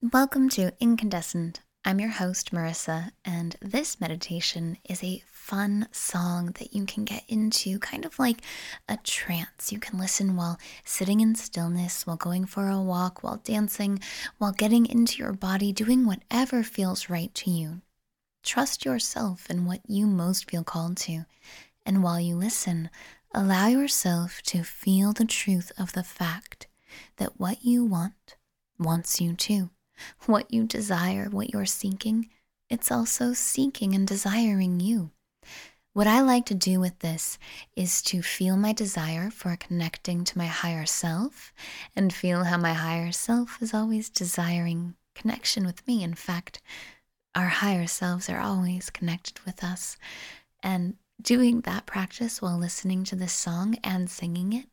[0.00, 1.60] Welcome to Incandescent.
[1.84, 7.24] I'm your host, Marisa, and this meditation is a fun song that you can get
[7.26, 8.42] into, kind of like
[8.88, 9.72] a trance.
[9.72, 13.98] You can listen while sitting in stillness, while going for a walk, while dancing,
[14.38, 17.80] while getting into your body, doing whatever feels right to you.
[18.44, 21.24] Trust yourself in what you most feel called to.
[21.84, 22.88] And while you listen,
[23.34, 26.68] allow yourself to feel the truth of the fact
[27.16, 28.36] that what you want
[28.78, 29.70] wants you too.
[30.26, 32.28] What you desire, what you're seeking,
[32.70, 35.10] it's also seeking and desiring you.
[35.94, 37.38] What I like to do with this
[37.74, 41.52] is to feel my desire for connecting to my higher self
[41.96, 46.04] and feel how my higher self is always desiring connection with me.
[46.04, 46.60] In fact,
[47.34, 49.96] our higher selves are always connected with us.
[50.62, 54.66] And doing that practice while listening to this song and singing it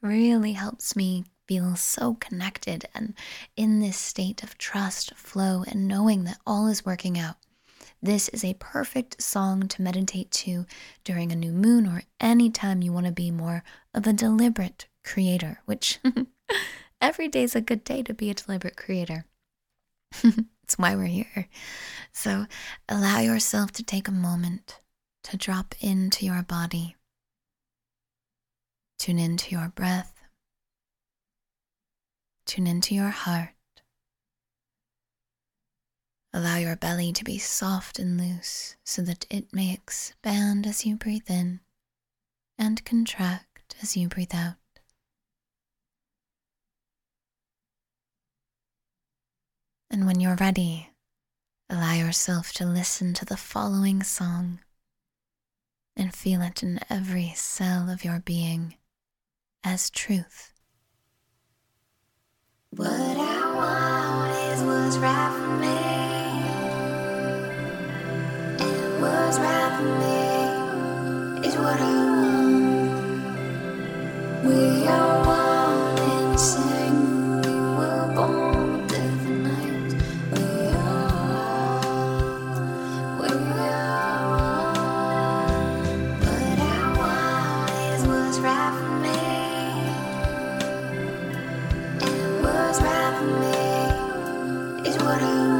[0.00, 3.14] really helps me feel so connected and
[3.56, 7.36] in this state of trust, flow, and knowing that all is working out.
[8.02, 10.66] This is a perfect song to meditate to
[11.04, 13.62] during a new moon or any time you want to be more
[13.94, 16.00] of a deliberate creator, which
[17.00, 19.26] every day is a good day to be a deliberate creator.
[20.72, 21.48] It's why we're here.
[22.12, 22.46] So
[22.88, 24.78] allow yourself to take a moment
[25.24, 26.96] to drop into your body.
[28.98, 30.11] Tune into your breath.
[32.46, 33.54] Tune into your heart.
[36.32, 40.96] Allow your belly to be soft and loose so that it may expand as you
[40.96, 41.60] breathe in
[42.58, 44.56] and contract as you breathe out.
[49.90, 50.88] And when you're ready,
[51.68, 54.60] allow yourself to listen to the following song
[55.94, 58.76] and feel it in every cell of your being
[59.62, 60.51] as truth.
[62.74, 65.76] What I want is what's right for me.
[68.64, 73.26] And what's right for me is what I want.
[74.46, 75.11] We are
[95.04, 95.51] me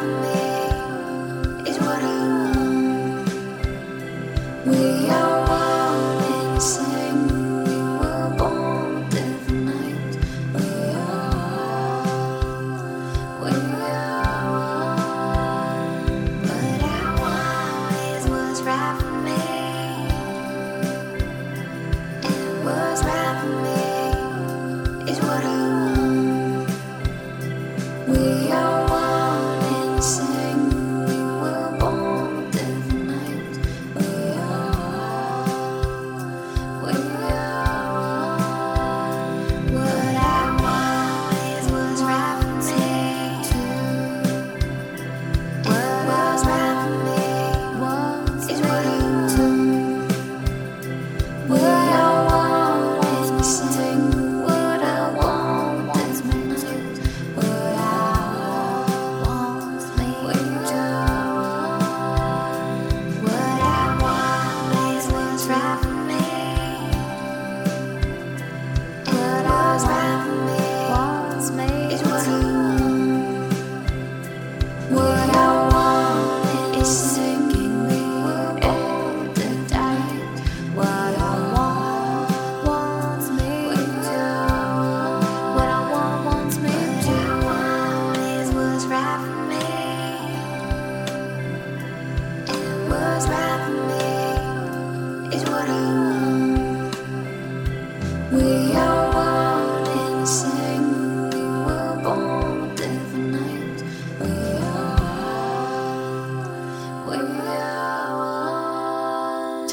[0.00, 0.39] for me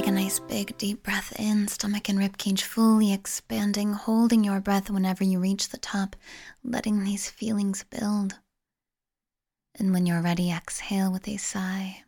[0.00, 4.88] Take a nice big deep breath in, stomach and ribcage fully expanding, holding your breath
[4.88, 6.16] whenever you reach the top,
[6.64, 8.38] letting these feelings build.
[9.78, 12.04] And when you're ready, exhale with a sigh.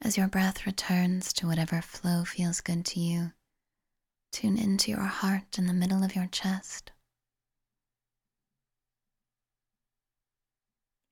[0.00, 3.32] As your breath returns to whatever flow feels good to you,
[4.32, 6.90] tune into your heart in the middle of your chest.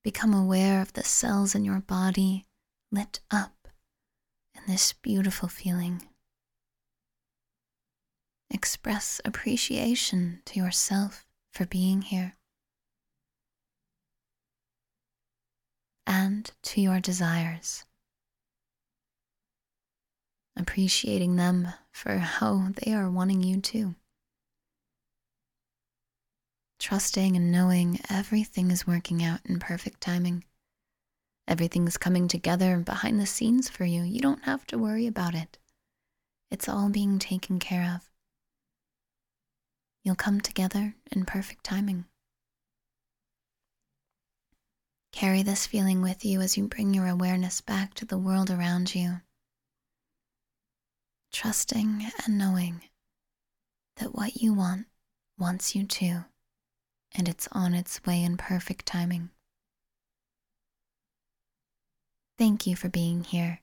[0.03, 2.47] Become aware of the cells in your body
[2.91, 3.67] lit up
[4.53, 6.07] in this beautiful feeling.
[8.49, 12.37] Express appreciation to yourself for being here
[16.07, 17.83] and to your desires.
[20.57, 23.95] Appreciating them for how they are wanting you to.
[26.79, 30.43] Trusting and knowing everything is working out in perfect timing.
[31.47, 34.01] Everything's coming together behind the scenes for you.
[34.01, 35.57] You don't have to worry about it.
[36.49, 38.09] It's all being taken care of.
[40.03, 42.05] You'll come together in perfect timing.
[45.11, 48.93] Carry this feeling with you as you bring your awareness back to the world around
[48.93, 49.21] you.
[51.31, 52.81] Trusting and knowing
[53.97, 54.87] that what you want
[55.37, 56.25] wants you to,
[57.13, 59.29] and it's on its way in perfect timing.
[62.37, 63.61] Thank you for being here.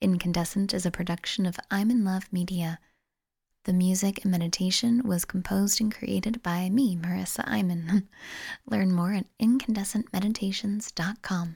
[0.00, 2.80] Incandescent is a production of I'm in Love Media.
[3.62, 8.08] The music and meditation was composed and created by me, Marisa Imon.
[8.66, 11.54] Learn more at incandescentmeditations.com.